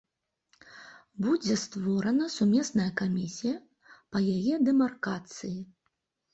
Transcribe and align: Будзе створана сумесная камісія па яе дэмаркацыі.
Будзе 1.25 1.57
створана 1.65 2.25
сумесная 2.37 2.87
камісія 3.03 3.55
па 4.11 4.25
яе 4.35 4.55
дэмаркацыі. 4.73 5.57